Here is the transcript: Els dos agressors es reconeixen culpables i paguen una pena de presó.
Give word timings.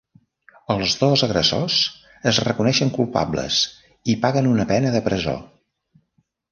Els 0.75 0.95
dos 1.01 1.23
agressors 1.27 1.75
es 2.33 2.39
reconeixen 2.47 2.93
culpables 2.99 3.61
i 4.15 4.19
paguen 4.27 4.53
una 4.55 4.69
pena 4.75 4.97
de 4.99 5.07
presó. 5.11 5.41